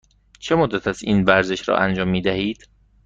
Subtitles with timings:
[0.39, 2.67] چه مدت است این ورزش را انجام می دهید؟